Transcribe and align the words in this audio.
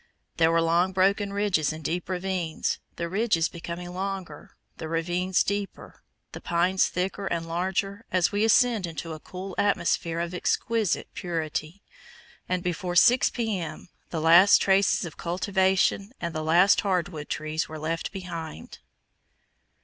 There 0.37 0.51
were 0.51 0.63
long 0.63 0.93
broken 0.93 1.31
ridges 1.31 1.71
and 1.71 1.83
deep 1.83 2.09
ravines, 2.09 2.79
the 2.95 3.07
ridges 3.07 3.47
becoming 3.49 3.93
longer, 3.93 4.57
the 4.77 4.87
ravines 4.87 5.43
deeper, 5.43 6.01
the 6.31 6.41
pines 6.41 6.87
thicker 6.87 7.27
and 7.27 7.45
larger, 7.47 8.03
as 8.11 8.31
we 8.31 8.43
ascended 8.43 8.89
into 8.89 9.13
a 9.13 9.19
cool 9.19 9.53
atmosphere 9.59 10.19
of 10.19 10.33
exquisite 10.33 11.13
purity, 11.13 11.83
and 12.49 12.63
before 12.63 12.95
6 12.95 13.29
P.M. 13.29 13.89
the 14.09 14.19
last 14.19 14.59
traces 14.59 15.05
of 15.05 15.17
cultivation 15.17 16.13
and 16.19 16.33
the 16.33 16.41
last 16.41 16.81
hardwood 16.81 17.29
trees 17.29 17.69
were 17.69 17.77
left 17.77 18.11
behind. 18.11 18.79